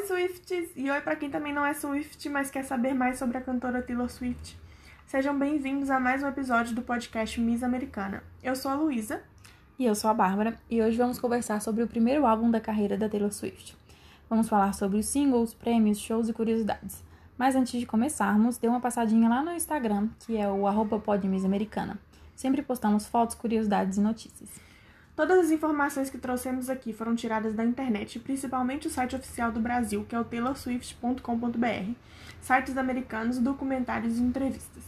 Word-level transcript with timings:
Oi, 0.00 0.06
Swifts! 0.06 0.70
E 0.76 0.90
oi 0.90 1.00
para 1.02 1.14
quem 1.14 1.28
também 1.28 1.52
não 1.52 1.64
é 1.64 1.74
Swift, 1.74 2.26
mas 2.30 2.50
quer 2.50 2.64
saber 2.64 2.94
mais 2.94 3.18
sobre 3.18 3.36
a 3.36 3.40
cantora 3.40 3.82
Taylor 3.82 4.08
Swift. 4.08 4.58
Sejam 5.06 5.38
bem-vindos 5.38 5.90
a 5.90 6.00
mais 6.00 6.22
um 6.22 6.28
episódio 6.28 6.74
do 6.74 6.80
podcast 6.80 7.38
Miss 7.38 7.62
Americana. 7.62 8.22
Eu 8.42 8.56
sou 8.56 8.70
a 8.70 8.74
Luísa. 8.74 9.20
E 9.78 9.84
eu 9.84 9.94
sou 9.94 10.08
a 10.08 10.14
Bárbara, 10.14 10.58
e 10.70 10.80
hoje 10.80 10.96
vamos 10.96 11.18
conversar 11.18 11.60
sobre 11.60 11.82
o 11.82 11.86
primeiro 11.86 12.24
álbum 12.24 12.50
da 12.50 12.58
carreira 12.58 12.96
da 12.96 13.10
Taylor 13.10 13.30
Swift. 13.30 13.76
Vamos 14.30 14.48
falar 14.48 14.72
sobre 14.72 14.98
os 14.98 15.04
singles, 15.04 15.52
prêmios, 15.52 15.98
shows 15.98 16.30
e 16.30 16.32
curiosidades. 16.32 17.04
Mas 17.36 17.54
antes 17.54 17.78
de 17.78 17.84
começarmos, 17.84 18.56
dê 18.56 18.68
uma 18.68 18.80
passadinha 18.80 19.28
lá 19.28 19.42
no 19.42 19.52
Instagram, 19.52 20.08
que 20.20 20.34
é 20.34 20.48
o 20.48 20.66
arroba 20.66 20.98
podmissamericana. 20.98 21.98
Sempre 22.34 22.62
postamos 22.62 23.06
fotos, 23.06 23.34
curiosidades 23.34 23.98
e 23.98 24.00
notícias. 24.00 24.48
Todas 25.20 25.38
as 25.38 25.50
informações 25.50 26.08
que 26.08 26.16
trouxemos 26.16 26.70
aqui 26.70 26.94
foram 26.94 27.14
tiradas 27.14 27.52
da 27.52 27.62
internet, 27.62 28.18
principalmente 28.18 28.86
o 28.86 28.90
site 28.90 29.14
oficial 29.14 29.52
do 29.52 29.60
Brasil, 29.60 30.02
que 30.08 30.14
é 30.14 30.18
o 30.18 30.24
taylorswift.com.br, 30.24 31.92
sites 32.40 32.78
americanos, 32.78 33.36
documentários 33.36 34.16
e 34.16 34.22
entrevistas. 34.22 34.82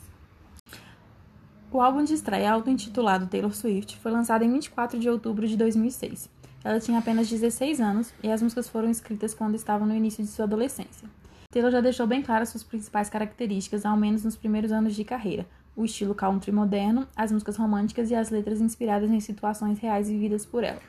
O 1.70 1.82
álbum 1.82 2.02
de 2.02 2.14
estreia 2.14 2.50
auto-intitulado 2.50 3.26
Taylor 3.26 3.54
Swift 3.54 3.98
foi 3.98 4.10
lançado 4.10 4.42
em 4.42 4.50
24 4.50 4.98
de 4.98 5.10
outubro 5.10 5.46
de 5.46 5.54
2006. 5.54 6.30
Ela 6.64 6.80
tinha 6.80 6.98
apenas 6.98 7.28
16 7.28 7.78
anos 7.78 8.14
e 8.22 8.32
as 8.32 8.40
músicas 8.40 8.70
foram 8.70 8.88
escritas 8.88 9.34
quando 9.34 9.54
estava 9.54 9.84
no 9.84 9.94
início 9.94 10.24
de 10.24 10.30
sua 10.30 10.46
adolescência. 10.46 11.06
Taylor 11.50 11.70
já 11.70 11.82
deixou 11.82 12.06
bem 12.06 12.22
claras 12.22 12.48
suas 12.48 12.64
principais 12.64 13.10
características, 13.10 13.84
ao 13.84 13.98
menos 13.98 14.24
nos 14.24 14.36
primeiros 14.36 14.72
anos 14.72 14.94
de 14.94 15.04
carreira, 15.04 15.46
o 15.76 15.84
estilo 15.84 16.14
country 16.14 16.52
moderno, 16.52 17.06
as 17.16 17.32
músicas 17.32 17.56
românticas 17.56 18.10
e 18.10 18.14
as 18.14 18.30
letras 18.30 18.60
inspiradas 18.60 19.10
em 19.10 19.20
situações 19.20 19.78
reais 19.78 20.08
vividas 20.08 20.44
por 20.44 20.64
ela. 20.64 20.80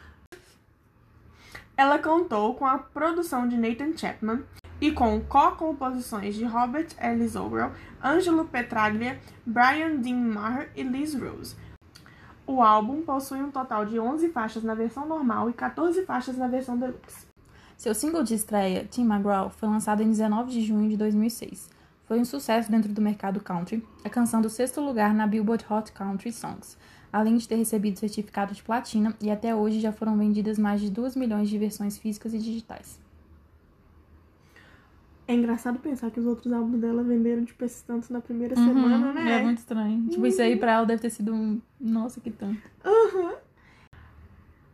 Ela 1.76 1.98
contou 1.98 2.54
com 2.54 2.66
a 2.66 2.78
produção 2.78 3.48
de 3.48 3.58
Nathan 3.58 3.98
Chapman 3.98 4.44
e 4.80 4.92
com 4.92 5.22
co-composições 5.22 6.36
de 6.36 6.46
Robert 6.46 6.88
Ellis 7.02 7.36
Orwell, 7.36 7.72
Angelo 8.04 8.46
Petraglia, 8.46 9.20
Brian 9.46 9.96
Dean 9.96 10.18
Maher 10.18 10.72
e 10.76 10.84
Liz 10.84 11.16
Rose. 11.16 11.56
O 12.46 12.62
álbum 12.62 13.02
possui 13.02 13.42
um 13.42 13.50
total 13.50 13.86
de 13.86 13.98
11 13.98 14.30
faixas 14.30 14.64
na 14.64 14.76
versão 14.76 15.08
normal 15.08 15.50
e 15.50 15.54
14 15.54 16.06
faixas 16.06 16.38
na 16.38 16.48
versão 16.48 16.78
deluxe. 16.78 17.26
Seu 17.78 17.96
single 17.96 18.24
de 18.24 18.36
estreia, 18.36 18.86
Tim 18.86 19.06
McGraw, 19.06 19.50
foi 19.50 19.70
lançado 19.70 20.04
em 20.04 20.10
19 20.10 20.52
de 20.52 20.62
junho 20.62 20.90
de 20.90 20.98
2006. 20.98 21.70
Foi 22.06 22.20
um 22.20 22.26
sucesso 22.26 22.70
dentro 22.70 22.92
do 22.92 23.02
mercado 23.02 23.40
country, 23.40 23.86
alcançando 24.04 24.46
o 24.46 24.50
sexto 24.50 24.82
lugar 24.82 25.14
na 25.14 25.26
Billboard 25.26 25.66
Hot 25.70 25.92
Country 25.92 26.34
Songs, 26.34 26.78
além 27.12 27.38
de 27.38 27.48
ter 27.48 27.56
recebido 27.56 27.98
certificado 27.98 28.54
de 28.54 28.62
platina 28.62 29.16
e 29.22 29.32
até 29.32 29.56
hoje 29.56 29.80
já 29.80 29.92
foram 29.92 30.18
vendidas 30.18 30.60
mais 30.60 30.82
de 30.82 30.90
2 30.90 31.16
milhões 31.16 31.50
de 31.50 31.58
versões 31.58 31.98
físicas 31.98 32.34
e 32.34 32.40
digitais. 32.40 33.00
É 35.26 35.34
engraçado 35.34 35.80
pensar 35.80 36.12
que 36.12 36.20
os 36.20 36.26
outros 36.26 36.52
álbuns 36.52 36.82
dela 36.82 37.02
venderam, 37.02 37.46
tipo, 37.46 37.64
esses 37.64 37.82
tantos 37.82 38.10
na 38.10 38.20
primeira 38.20 38.60
uhum, 38.60 38.68
semana, 38.68 39.14
né? 39.14 39.40
É 39.40 39.44
muito 39.44 39.60
estranho. 39.60 40.00
Uhum. 40.00 40.10
Tipo, 40.10 40.28
isso 40.28 40.42
aí 40.42 40.58
pra 40.58 40.74
ela 40.74 40.86
deve 40.86 41.02
ter 41.02 41.10
sido 41.10 41.34
um... 41.34 41.62
Nossa, 41.80 42.20
que 42.20 42.30
tanto. 42.30 42.62
Uhum. 42.86 43.34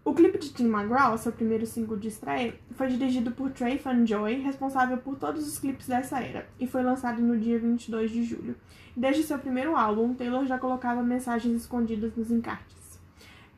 O 0.10 0.14
clipe 0.16 0.40
de 0.40 0.52
Tim 0.52 0.66
McGraw, 0.66 1.16
seu 1.20 1.32
primeiro 1.32 1.68
single 1.68 1.96
de 1.96 2.08
estreia, 2.08 2.56
foi 2.72 2.88
dirigido 2.88 3.30
por 3.30 3.52
Trey 3.52 3.78
Fanjoy, 3.78 4.40
responsável 4.42 4.98
por 4.98 5.16
todos 5.16 5.48
os 5.48 5.60
clipes 5.60 5.86
dessa 5.86 6.20
era, 6.20 6.50
e 6.60 6.66
foi 6.66 6.82
lançado 6.82 7.22
no 7.22 7.38
dia 7.38 7.60
22 7.60 8.10
de 8.10 8.24
julho. 8.24 8.56
Desde 8.98 9.22
seu 9.22 9.38
primeiro 9.38 9.76
álbum, 9.76 10.16
Taylor 10.16 10.48
já 10.48 10.58
colocava 10.58 11.04
mensagens 11.04 11.56
escondidas 11.56 12.16
nos 12.16 12.32
encartes. 12.32 13.00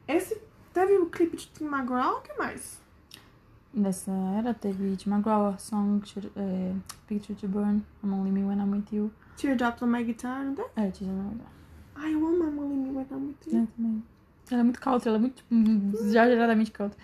Esse 0.05 0.41
teve 0.73 0.97
o 0.97 1.05
clipe 1.05 1.37
de 1.37 1.47
Tim 1.47 1.67
McGraw, 1.67 2.17
o 2.17 2.21
que 2.21 2.37
mais? 2.37 2.81
Nessa 3.73 4.11
era 4.37 4.53
teve 4.53 4.97
Tim 4.97 5.09
McGraw, 5.09 5.57
Song, 5.57 6.03
é, 6.35 6.73
Picture 7.07 7.39
to 7.39 7.47
Burn, 7.47 7.81
I'm 8.03 8.11
Only 8.11 8.29
Me 8.29 8.43
When 8.43 8.59
I'm 8.59 8.73
With 8.73 8.87
You. 8.91 9.09
Teardrops 9.37 9.83
on 9.83 9.87
My 9.87 10.03
Guitar, 10.03 10.43
não 10.43 10.53
tem? 10.53 10.65
É, 10.75 10.91
Teardrops 10.91 11.31
on 11.33 11.45
Ai, 11.95 12.13
eu 12.13 12.27
amo 12.27 12.43
I'm 12.43 12.59
Only 12.59 12.75
Me 12.75 12.89
When 12.89 13.07
I'm 13.09 13.27
With 13.27 13.37
You. 13.47 13.59
Eu 13.61 13.67
também. 13.67 14.03
Ela 14.51 14.61
é 14.61 14.63
muito 14.63 14.79
country, 14.79 15.09
ela 15.09 15.17
é 15.17 15.21
muito 15.21 15.43
exageradamente 15.93 16.71
country. 16.71 16.97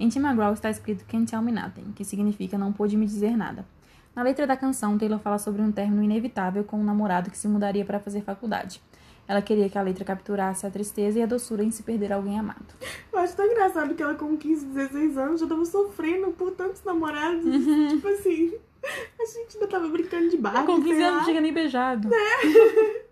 Em 0.00 0.08
Tim 0.08 0.20
McGraw 0.20 0.52
está 0.52 0.70
escrito 0.70 1.04
Can't 1.06 1.30
Tell 1.30 1.42
Me 1.42 1.52
Nothing, 1.52 1.92
que 1.94 2.04
significa 2.04 2.56
não 2.56 2.72
pôde 2.72 2.96
me 2.96 3.04
dizer 3.04 3.36
nada. 3.36 3.66
Na 4.14 4.22
letra 4.22 4.46
da 4.46 4.56
canção, 4.56 4.96
Taylor 4.96 5.18
fala 5.18 5.38
sobre 5.38 5.60
um 5.60 5.70
término 5.70 6.02
inevitável 6.02 6.64
com 6.64 6.78
um 6.80 6.84
namorado 6.84 7.30
que 7.30 7.38
se 7.38 7.46
mudaria 7.46 7.84
para 7.84 8.00
fazer 8.00 8.22
faculdade. 8.22 8.80
Ela 9.28 9.42
queria 9.42 9.68
que 9.68 9.76
a 9.76 9.82
letra 9.82 10.04
capturasse 10.04 10.66
a 10.66 10.70
tristeza 10.70 11.18
e 11.18 11.22
a 11.22 11.26
doçura 11.26 11.62
em 11.62 11.70
se 11.70 11.82
perder 11.82 12.12
alguém 12.12 12.38
amado. 12.38 12.74
Eu 13.12 13.18
acho 13.18 13.36
tão 13.36 13.44
engraçado 13.44 13.94
que 13.94 14.02
ela, 14.02 14.14
com 14.14 14.36
15, 14.36 14.66
16 14.66 15.18
anos, 15.18 15.40
já 15.40 15.46
tava 15.46 15.64
sofrendo 15.66 16.28
por 16.30 16.52
tantos 16.52 16.82
namorados. 16.82 17.44
Uhum. 17.44 17.88
Tipo 17.88 18.08
assim, 18.08 18.54
a 18.84 19.24
gente 19.26 19.56
ainda 19.56 19.66
tava 19.66 19.88
brincando 19.88 20.30
de 20.30 20.38
barco. 20.38 20.64
Com 20.64 20.82
15 20.82 21.02
anos 21.02 21.18
não 21.18 21.24
tinha 21.26 21.40
nem 21.42 21.52
beijado. 21.52 22.08
Né? 22.08 22.16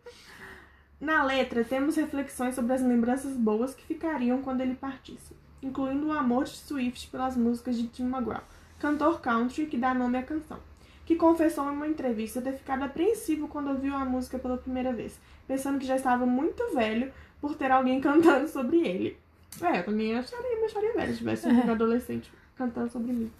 Na 1.01 1.23
letra, 1.23 1.62
temos 1.62 1.95
reflexões 1.97 2.55
sobre 2.55 2.73
as 2.73 2.81
lembranças 2.81 3.37
boas 3.37 3.75
que 3.75 3.84
ficariam 3.84 4.41
quando 4.41 4.62
ele 4.62 4.75
partisse, 4.75 5.37
incluindo 5.62 6.07
o 6.07 6.12
amor 6.12 6.45
de 6.45 6.57
Swift 6.57 7.09
pelas 7.11 7.37
músicas 7.37 7.77
de 7.77 7.87
Tim 7.89 8.05
McGraw, 8.05 8.43
cantor 8.79 9.21
country 9.21 9.67
que 9.67 9.77
dá 9.77 9.93
nome 9.93 10.17
à 10.17 10.23
canção, 10.23 10.59
que 11.05 11.15
confessou 11.15 11.67
em 11.67 11.77
uma 11.77 11.87
entrevista 11.87 12.41
ter 12.41 12.55
ficado 12.55 12.83
apreensivo 12.83 13.47
quando 13.47 13.69
ouviu 13.69 13.95
a 13.95 14.06
música 14.06 14.39
pela 14.39 14.56
primeira 14.56 14.91
vez, 14.91 15.21
pensando 15.47 15.79
que 15.79 15.87
já 15.87 15.97
estava 15.97 16.25
muito 16.25 16.75
velho 16.75 17.12
por 17.43 17.55
ter 17.56 17.71
alguém 17.71 18.01
cantando 18.01 18.49
sobre 18.49 18.79
ele. 18.79 19.19
É, 19.61 19.81
eu 19.81 19.85
também 19.85 20.17
acharia, 20.17 20.59
me 20.59 20.65
acharia 20.65 20.95
velho 20.95 21.12
se 21.12 21.19
tivesse 21.19 21.47
um 21.47 21.61
adolescente 21.71 22.33
cantando 22.56 22.91
sobre 22.91 23.12
mim. 23.12 23.31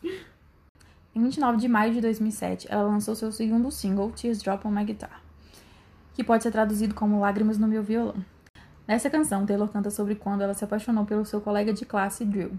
Em 1.15 1.23
29 1.23 1.57
de 1.57 1.69
maio 1.69 1.95
de 1.95 2.03
2007, 2.03 2.67
ela 2.71 2.83
lançou 2.83 3.15
seu 3.15 3.33
segundo 3.33 3.71
single, 3.71 4.13
Tears 4.13 4.43
Drop 4.43 4.67
on 4.69 4.71
My 4.71 4.85
Guitar 4.85 5.26
que 6.17 6.25
pode 6.25 6.43
ser 6.43 6.51
traduzido 6.51 6.95
como 6.95 7.21
Lágrimas 7.21 7.59
no 7.59 7.69
Meu 7.69 7.83
Violão. 7.83 8.17
Nessa 8.89 9.11
canção, 9.11 9.45
Taylor 9.45 9.69
canta 9.69 9.91
sobre 9.91 10.15
quando 10.15 10.41
ela 10.41 10.55
se 10.55 10.65
apaixonou 10.65 11.05
pelo 11.05 11.27
seu 11.27 11.43
colega 11.43 11.75
de 11.75 11.85
classe, 11.85 12.25
Drew. 12.25 12.53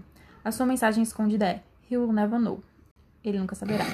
A 0.44 0.52
sua 0.52 0.64
mensagem 0.64 1.02
escondida 1.02 1.44
é: 1.44 1.62
He 1.90 1.98
will 1.98 2.12
never 2.12 2.38
know. 2.38 2.62
Ele 3.24 3.40
nunca 3.40 3.56
saberá. 3.56 3.84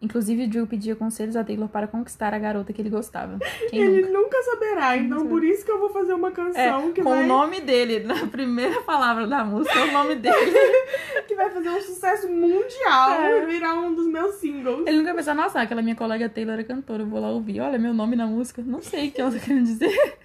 Inclusive, 0.00 0.46
Drew 0.46 0.66
pedia 0.66 0.94
conselhos 0.94 1.36
a 1.36 1.42
Taylor 1.42 1.68
para 1.68 1.86
conquistar 1.86 2.34
a 2.34 2.38
garota 2.38 2.72
que 2.72 2.82
ele 2.82 2.90
gostava. 2.90 3.38
Quem 3.70 3.80
ele 3.80 4.02
nunca? 4.02 4.12
nunca 4.12 4.42
saberá, 4.42 4.96
então 4.96 5.26
por 5.26 5.42
isso 5.42 5.64
que 5.64 5.70
eu 5.70 5.78
vou 5.78 5.88
fazer 5.88 6.12
uma 6.12 6.30
canção 6.30 6.88
é, 6.88 6.92
que 6.92 7.02
com 7.02 7.10
vai... 7.10 7.24
o 7.24 7.26
nome 7.26 7.60
dele, 7.60 8.00
na 8.04 8.26
primeira 8.26 8.82
palavra 8.82 9.26
da 9.26 9.42
música, 9.42 9.78
é 9.78 9.84
o 9.88 9.92
nome 9.92 10.16
dele. 10.16 10.52
que 11.26 11.34
vai 11.34 11.50
fazer 11.50 11.70
um 11.70 11.80
sucesso 11.80 12.28
mundial 12.28 13.12
é. 13.22 13.42
e 13.42 13.46
virar 13.46 13.74
um 13.74 13.94
dos 13.94 14.06
meus 14.06 14.34
singles. 14.36 14.86
Ele 14.86 14.98
nunca 14.98 15.14
pensou, 15.14 15.34
nossa, 15.34 15.60
aquela 15.60 15.80
minha 15.80 15.96
colega 15.96 16.28
Taylor 16.28 16.58
é 16.58 16.64
cantora, 16.64 17.02
eu 17.02 17.06
vou 17.06 17.20
lá 17.20 17.30
ouvir. 17.30 17.60
Olha, 17.60 17.78
meu 17.78 17.94
nome 17.94 18.16
na 18.16 18.26
música. 18.26 18.62
Não 18.64 18.82
sei 18.82 19.08
o 19.08 19.12
que 19.12 19.20
ela 19.20 19.32
tá 19.32 19.38
querendo 19.38 19.64
dizer. 19.64 20.18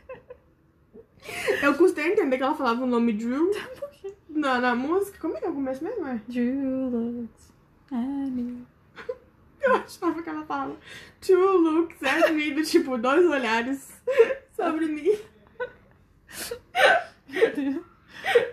Eu 1.61 1.75
custei 1.75 2.11
entender 2.11 2.37
que 2.37 2.43
ela 2.43 2.55
falava 2.55 2.83
o 2.83 2.87
nome 2.87 3.13
Drew 3.13 3.51
na, 4.29 4.59
na 4.59 4.75
música. 4.75 5.17
Como 5.19 5.37
é 5.37 5.39
que 5.39 5.45
é 5.45 5.49
o 5.49 5.53
começo 5.53 5.83
mesmo? 5.83 6.05
É? 6.07 6.19
Drew 6.27 6.89
looks 6.89 7.53
at 7.91 8.31
me. 8.31 8.70
Eu 9.63 9.75
achava 9.75 10.21
que 10.23 10.29
ela 10.29 10.45
falava 10.45 10.75
two 11.19 11.57
looks 11.57 12.01
at 12.03 12.31
me, 12.31 12.51
do 12.51 12.63
tipo, 12.63 12.97
dois 12.97 13.25
olhares 13.25 13.89
sobre 14.55 14.87
mim. 14.87 15.17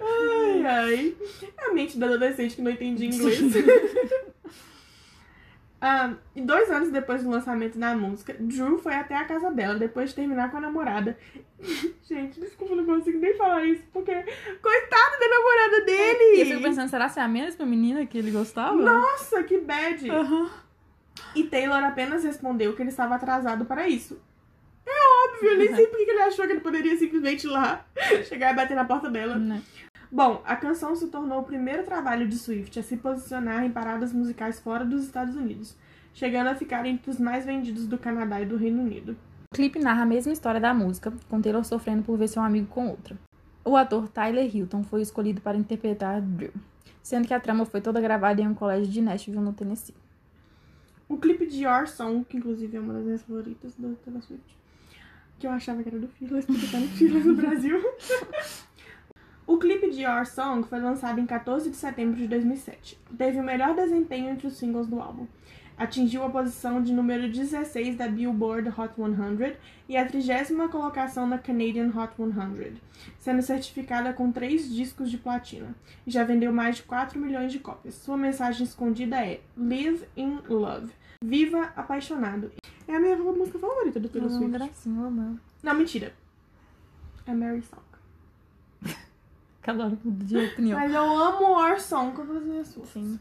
Ai, 0.01 0.67
ai. 0.67 1.17
É 1.57 1.71
a 1.71 1.73
mente 1.73 1.99
da 1.99 2.07
adolescente 2.07 2.57
que 2.57 2.63
não 2.63 2.71
entendi 2.71 3.07
inglês. 3.07 3.41
Ah, 5.81 6.13
e 6.35 6.41
dois 6.41 6.69
anos 6.73 6.91
depois 6.91 7.23
do 7.23 7.31
lançamento 7.31 7.79
da 7.79 7.95
música, 7.95 8.35
Drew 8.37 8.79
foi 8.79 8.95
até 8.95 9.15
a 9.15 9.25
casa 9.25 9.49
dela 9.53 9.79
depois 9.79 10.11
de 10.11 10.17
terminar 10.17 10.51
com 10.51 10.57
a 10.57 10.61
namorada. 10.61 11.17
Gente, 12.03 12.41
desculpa, 12.41 12.75
não 12.75 12.85
consigo 12.85 13.19
nem 13.21 13.37
falar 13.37 13.65
isso, 13.65 13.85
porque 13.93 14.13
coitada 14.13 15.19
da 15.21 15.29
namorada 15.29 15.85
dele! 15.85 16.37
E 16.37 16.41
eu 16.41 16.47
fico 16.47 16.63
pensando, 16.63 16.89
será 16.89 17.09
que 17.09 17.21
é 17.21 17.23
a 17.23 17.29
mesma 17.29 17.65
menina 17.65 18.05
que 18.07 18.19
ele 18.19 18.33
gostava? 18.33 18.75
Nossa, 18.75 19.45
que 19.45 19.59
bad! 19.59 20.11
Uhum. 20.11 20.51
E 21.35 21.45
Taylor 21.45 21.83
apenas 21.85 22.25
respondeu 22.25 22.75
que 22.75 22.83
ele 22.83 22.91
estava 22.91 23.15
atrasado 23.15 23.65
para 23.65 23.89
isso. 23.89 24.21
É 24.87 25.27
óbvio, 25.27 25.51
eu 25.51 25.59
nem 25.59 25.75
sei 25.75 25.87
porque 25.87 26.11
ele 26.11 26.23
achou 26.23 26.47
que 26.47 26.53
ele 26.53 26.61
poderia 26.61 26.97
simplesmente 26.97 27.47
ir 27.47 27.51
lá, 27.51 27.85
chegar 28.25 28.53
e 28.53 28.57
bater 28.57 28.75
na 28.75 28.85
porta 28.85 29.11
dela. 29.11 29.37
Né? 29.37 29.63
Bom, 30.11 30.43
a 30.47 30.57
canção 30.57 30.97
se 30.97 31.09
tornou 31.09 31.41
o 31.41 31.45
primeiro 31.45 31.85
trabalho 31.85 32.27
de 32.27 32.37
Swift 32.37 32.79
a 32.79 32.83
se 32.83 32.97
posicionar 32.97 33.65
em 33.65 33.71
paradas 33.71 34.13
musicais 34.13 34.59
fora 34.59 34.85
dos 34.85 35.05
Estados 35.05 35.37
Unidos, 35.37 35.77
chegando 36.15 36.49
a 36.49 36.55
ficar 36.55 36.87
entre 36.87 37.11
os 37.11 37.21
mais 37.21 37.45
vendidos 37.45 37.87
do 37.87 37.99
Canadá 37.99 38.41
e 38.41 38.47
do 38.47 38.57
Reino 38.57 38.83
Unido. 38.83 39.15
O 39.53 39.55
clipe 39.55 39.79
narra 39.79 40.03
a 40.03 40.07
mesma 40.07 40.33
história 40.33 40.61
da 40.61 40.73
música, 40.73 41.13
com 41.29 41.43
Taylor 41.43 41.65
sofrendo 41.65 42.03
por 42.03 42.17
ver 42.17 42.29
seu 42.29 42.43
amigo 42.43 42.69
com 42.69 42.89
outra. 42.89 43.17
O 43.65 43.77
ator 43.77 44.09
Tyler 44.09 44.55
Hilton 44.55 44.83
foi 44.83 45.03
escolhido 45.03 45.43
para 45.43 45.59
interpretar 45.59 46.23
Drew, 46.23 46.53
sendo 47.03 47.29
que 47.29 47.35
a 47.35 47.41
trama 47.41 47.67
foi 47.67 47.83
toda 47.83 48.01
gravada 48.01 48.41
em 48.41 48.49
um 48.49 48.55
colégio 48.55 48.91
de 48.91 49.03
Nashville, 49.03 49.41
no 49.41 49.53
Tennessee. 49.53 49.95
O 51.09 51.17
clipe 51.17 51.47
de 51.47 51.65
Your 51.65 51.87
Song, 51.87 52.25
que 52.25 52.37
inclusive 52.37 52.77
é 52.77 52.81
uma 52.81 52.93
das 52.93 53.05
minhas 53.05 53.23
favoritas 53.23 53.75
da 53.77 53.89
Taylor 54.05 54.23
Swift, 54.23 54.57
que 55.39 55.47
eu 55.47 55.51
achava 55.51 55.83
que 55.83 55.89
era 55.89 55.99
do 55.99 56.09
Fearless, 56.09 56.47
porque 56.47 56.67
tá 56.67 56.79
no 56.79 56.89
Fearless 56.89 57.27
no 57.27 57.35
Brasil. 57.35 57.79
O 59.49 59.57
clipe 59.57 59.89
de 59.89 60.03
Your 60.03 60.27
Song 60.27 60.63
foi 60.69 60.79
lançado 60.79 61.19
em 61.19 61.25
14 61.25 61.71
de 61.71 61.77
setembro 61.77 62.17
de 62.17 62.29
2007. 62.29 62.99
Teve 63.17 63.41
o 63.41 63.43
melhor 63.43 63.75
desempenho 63.75 64.29
entre 64.29 64.47
os 64.47 64.59
singles 64.59 64.87
do 64.87 65.01
álbum. 65.01 65.27
Atingiu 65.79 66.25
a 66.25 66.29
posição 66.31 66.83
de 66.83 66.93
número 66.93 67.31
16 67.31 67.95
da 67.97 68.09
Billboard 68.09 68.69
Hot 68.71 68.95
100 68.97 69.57
e 69.89 69.97
a 69.97 70.05
trigésima 70.05 70.69
colocação 70.69 71.25
na 71.25 71.39
Canadian 71.39 71.93
Hot 71.95 72.15
100, 72.17 72.73
sendo 73.21 73.43
certificada 73.43 74.13
com 74.13 74.33
três 74.33 74.69
discos 74.69 75.09
de 75.09 75.17
platina. 75.17 75.73
E 76.05 76.11
já 76.11 76.25
vendeu 76.25 76.53
mais 76.53 76.77
de 76.77 76.83
4 76.83 77.21
milhões 77.21 77.53
de 77.53 77.61
cópias. 77.61 77.95
Sua 77.95 78.17
mensagem 78.17 78.65
escondida 78.65 79.25
é 79.25 79.41
Live 79.57 80.05
in 80.17 80.41
Love. 80.49 80.93
Viva 81.23 81.73
apaixonado. 81.77 82.51
É 82.89 82.97
a 82.97 83.01
minha 83.01 83.17
música 83.17 83.59
favorita 83.61 84.01
do 84.01 84.09
Taylor 84.09 84.31
Não, 84.31 84.39
Swift. 84.39 84.59
gracinha, 84.59 85.07
amor. 85.07 85.37
Não, 85.63 85.75
mentira. 85.75 86.13
É 87.25 87.33
Mary 87.33 87.63
Song. 87.63 87.83
Cada 89.63 89.85
hora 89.85 89.99
de 90.05 90.39
opinião. 90.39 90.77
Mas 90.77 90.93
eu 90.93 91.03
amo 91.03 91.45
Our 91.53 91.79
Song 91.79 92.17
com 92.17 92.27
todas 92.27 92.43
as 92.43 92.49
minhas 92.49 92.75
forças. 92.75 92.93
Sim. 92.93 93.19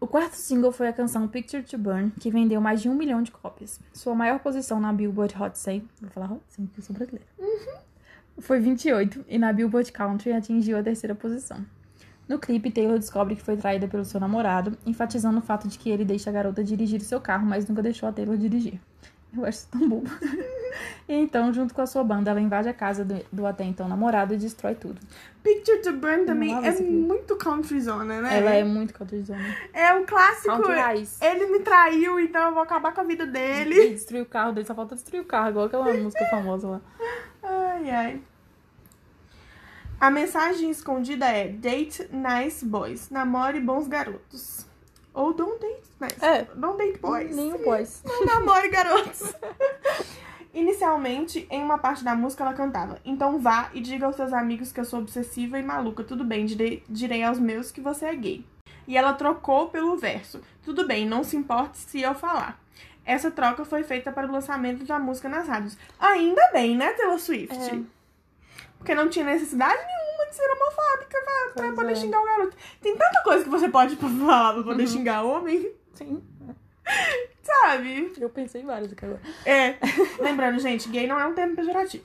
O 0.00 0.06
quarto 0.06 0.32
single 0.32 0.72
foi 0.72 0.88
a 0.88 0.94
canção 0.94 1.28
Picture 1.28 1.62
to 1.62 1.76
Burn, 1.76 2.10
que 2.18 2.30
vendeu 2.30 2.58
mais 2.58 2.80
de 2.80 2.88
um 2.88 2.94
milhão 2.94 3.22
de 3.22 3.30
cópias. 3.30 3.78
Sua 3.92 4.14
maior 4.14 4.38
posição 4.40 4.80
na 4.80 4.90
Billboard 4.94 5.36
Hot 5.40 5.58
100, 5.58 5.86
vou 6.00 6.10
falar 6.10 6.32
Hot 6.32 6.42
100 6.48 6.66
porque 6.66 6.80
eu 6.80 6.84
sou 6.84 6.96
brasileira, 6.96 7.26
foi 8.38 8.58
28 8.58 9.26
e 9.28 9.38
na 9.38 9.52
Billboard 9.52 9.92
Country 9.92 10.32
atingiu 10.32 10.78
a 10.78 10.82
terceira 10.82 11.14
posição. 11.14 11.64
No 12.26 12.38
clipe, 12.38 12.70
Taylor 12.70 12.98
descobre 12.98 13.36
que 13.36 13.42
foi 13.42 13.58
traída 13.58 13.86
pelo 13.88 14.04
seu 14.04 14.18
namorado, 14.18 14.78
enfatizando 14.86 15.38
o 15.38 15.42
fato 15.42 15.68
de 15.68 15.78
que 15.78 15.90
ele 15.90 16.04
deixa 16.04 16.30
a 16.30 16.32
garota 16.32 16.64
dirigir 16.64 17.00
o 17.00 17.04
seu 17.04 17.20
carro, 17.20 17.44
mas 17.44 17.68
nunca 17.68 17.82
deixou 17.82 18.08
a 18.08 18.12
Taylor 18.12 18.38
dirigir. 18.38 18.80
Eu 19.36 19.44
acho 19.44 19.58
isso 19.58 19.68
tão 19.70 19.86
bobo. 19.86 20.08
e 21.08 21.14
então, 21.14 21.52
junto 21.52 21.74
com 21.74 21.82
a 21.82 21.86
sua 21.86 22.04
banda, 22.04 22.30
ela 22.30 22.40
invade 22.40 22.68
a 22.68 22.74
casa 22.74 23.04
do, 23.04 23.24
do 23.32 23.46
até 23.46 23.64
então 23.64 23.88
namorado 23.88 24.34
e 24.34 24.36
destrói 24.36 24.74
tudo. 24.74 25.00
Picture 25.42 25.80
to 25.80 25.92
Burn 25.92 26.26
também 26.26 26.54
é 26.66 26.80
muito 26.80 27.34
country 27.36 27.80
zona, 27.80 28.20
né? 28.20 28.38
Ela 28.38 28.50
é 28.50 28.64
muito 28.64 28.92
countryzona. 28.92 29.40
É 29.72 29.94
o 29.94 30.04
clássico. 30.04 30.52
Ele 31.22 31.46
me 31.46 31.60
traiu, 31.60 32.20
então 32.20 32.48
eu 32.48 32.54
vou 32.54 32.62
acabar 32.62 32.92
com 32.92 33.00
a 33.00 33.04
vida 33.04 33.26
dele. 33.26 33.74
Ele 33.74 33.94
destruiu 33.94 34.24
o 34.24 34.26
carro 34.26 34.52
dele, 34.52 34.66
só 34.66 34.74
falta 34.74 34.94
destruir 34.94 35.20
o 35.20 35.24
carro, 35.24 35.48
igual 35.48 35.66
aquela 35.66 35.92
música 35.94 36.26
famosa 36.26 36.68
lá. 36.68 36.80
Ai, 37.42 37.90
ai. 37.90 38.20
A 39.98 40.10
mensagem 40.10 40.70
escondida 40.70 41.26
é 41.26 41.48
Date 41.48 42.08
nice 42.10 42.64
boys. 42.64 43.10
Namore 43.10 43.60
bons 43.60 43.86
garotos. 43.86 44.66
Ou 45.12 45.34
don't 45.34 45.58
date 45.60 45.88
nice. 46.00 46.24
É. 46.24 46.46
Don't 46.54 46.78
date 46.78 46.98
boys. 47.00 47.34
Nenhum 47.34 47.62
boys. 47.62 48.02
Não 48.04 48.24
namore 48.24 48.68
garotos. 48.68 49.22
Inicialmente, 50.52 51.46
em 51.50 51.62
uma 51.62 51.78
parte 51.78 52.02
da 52.04 52.14
música, 52.14 52.42
ela 52.44 52.54
cantava: 52.54 52.98
Então 53.04 53.38
vá 53.38 53.70
e 53.72 53.80
diga 53.80 54.06
aos 54.06 54.16
seus 54.16 54.32
amigos 54.32 54.72
que 54.72 54.80
eu 54.80 54.84
sou 54.84 55.00
obsessiva 55.00 55.58
e 55.58 55.62
maluca. 55.62 56.02
Tudo 56.02 56.24
bem, 56.24 56.44
direi, 56.44 56.82
direi 56.88 57.22
aos 57.22 57.38
meus 57.38 57.70
que 57.70 57.80
você 57.80 58.06
é 58.06 58.14
gay. 58.14 58.44
E 58.86 58.96
ela 58.96 59.12
trocou 59.12 59.68
pelo 59.68 59.96
verso: 59.96 60.40
Tudo 60.64 60.86
bem, 60.86 61.06
não 61.06 61.22
se 61.22 61.36
importe 61.36 61.78
se 61.78 62.00
eu 62.00 62.14
falar. 62.14 62.60
Essa 63.04 63.30
troca 63.30 63.64
foi 63.64 63.82
feita 63.82 64.12
para 64.12 64.26
o 64.28 64.32
lançamento 64.32 64.84
da 64.84 64.98
música 64.98 65.28
nas 65.28 65.46
rádios. 65.48 65.76
Ainda 65.98 66.42
bem, 66.52 66.76
né, 66.76 66.92
Taylor 66.92 67.18
Swift? 67.18 67.54
É. 67.56 67.80
Porque 68.76 68.94
não 68.94 69.08
tinha 69.08 69.24
necessidade 69.24 69.78
nenhuma 69.78 70.26
de 70.30 70.36
ser 70.36 70.50
homofóbica 70.50 71.18
pra, 71.24 71.52
pra 71.54 71.62
Pois 71.64 71.74
poder 71.74 71.92
é. 71.92 71.96
xingar 71.96 72.20
o 72.20 72.24
garoto. 72.24 72.56
Tem 72.80 72.96
tanta 72.96 73.22
coisa 73.22 73.44
que 73.44 73.50
você 73.50 73.68
pode 73.68 73.96
falar 73.96 74.54
pra 74.54 74.62
poder 74.62 74.82
Uhum. 74.84 74.88
xingar 74.88 75.22
homem, 75.22 75.70
Sim. 75.94 76.22
sabe? 77.42 78.12
Eu 78.18 78.30
pensei 78.30 78.62
em 78.62 78.66
vários 78.66 78.92
aqui 78.92 79.04
agora. 79.04 79.20
É. 79.44 79.76
Lembrando, 80.20 80.58
gente, 80.58 80.88
gay 80.88 81.06
não 81.06 81.18
é 81.18 81.26
um 81.26 81.34
termo 81.34 81.56
pejorativo. 81.56 82.04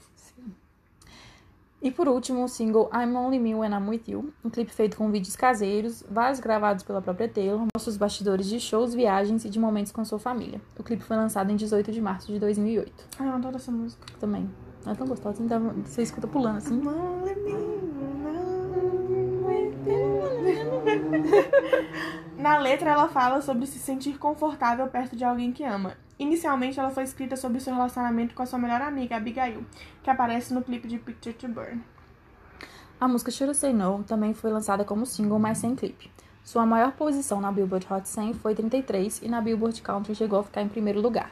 E 1.82 1.92
por 1.92 2.08
último, 2.08 2.44
o 2.44 2.48
single 2.48 2.90
I'm 2.92 3.16
Only 3.16 3.38
Me 3.38 3.54
When 3.54 3.70
I'm 3.70 3.88
With 3.88 4.02
You, 4.08 4.34
um 4.44 4.50
clipe 4.50 4.74
feito 4.74 4.98
com 4.98 5.12
vídeos 5.12 5.36
caseiros, 5.36 6.04
vários 6.10 6.40
gravados 6.40 6.84
pela 6.84 7.00
própria 7.00 7.28
Taylor, 7.28 7.60
mostra 7.60 7.92
os 7.92 7.96
bastidores 7.96 8.48
de 8.48 8.60
shows, 8.60 8.96
viagens 8.96 9.46
e 9.46 9.50
de 9.50 9.60
momentos 9.60 9.92
com 9.92 10.04
sua 10.04 10.18
família. 10.18 10.60
O 10.80 10.84
clipe 10.84 11.04
foi 11.04 11.16
lançado 11.16 11.52
em 11.52 11.56
18 11.56 11.92
de 11.92 12.02
março 12.02 12.32
de 12.32 12.40
2008. 12.40 12.92
Ai, 13.20 13.28
eu 13.28 13.34
adoro 13.34 13.58
essa 13.58 13.72
música. 13.72 14.04
Também. 14.20 14.50
Não 14.84 14.94
é 14.94 14.96
tão 14.96 15.06
gostosa, 15.06 15.44
então 15.44 15.76
você 15.86 16.02
escuta 16.02 16.28
pulando 16.28 16.58
assim. 16.58 16.82
Na 22.38 22.58
letra, 22.58 22.92
ela 22.92 23.08
fala 23.08 23.42
sobre 23.42 23.66
se 23.66 23.80
sentir 23.80 24.18
confortável 24.18 24.88
perto 24.88 25.16
de 25.16 25.24
alguém 25.24 25.52
que 25.52 25.64
ama. 25.64 25.98
Inicialmente, 26.18 26.80
ela 26.80 26.90
foi 26.90 27.04
escrita 27.04 27.36
sobre 27.36 27.60
seu 27.60 27.74
relacionamento 27.74 28.34
com 28.34 28.44
a 28.44 28.46
sua 28.46 28.60
melhor 28.60 28.82
amiga, 28.82 29.18
Abigail, 29.18 29.66
que 30.02 30.10
aparece 30.10 30.54
no 30.54 30.62
clipe 30.62 30.88
de 30.88 30.98
Picture 30.98 31.36
to 31.36 31.48
Burn. 31.48 31.82
A 33.00 33.08
música 33.08 33.30
Should 33.30 33.56
Say 33.58 33.74
No 33.74 34.04
também 34.04 34.34
foi 34.34 34.52
lançada 34.52 34.86
como 34.86 35.06
single, 35.06 35.38
mas 35.38 35.58
sem 35.58 35.76
clipe. 35.76 36.10
Sua 36.46 36.66
maior 36.66 36.94
posição 36.94 37.42
na 37.42 37.52
Billboard 37.52 37.86
Hot 37.92 38.08
100 38.08 38.36
foi 38.36 38.56
33 38.56 39.22
e 39.24 39.28
na 39.28 39.42
Billboard 39.42 39.82
Country 39.82 40.16
chegou 40.16 40.40
a 40.40 40.44
ficar 40.44 40.62
em 40.62 40.70
primeiro 40.70 41.02
lugar. 41.02 41.32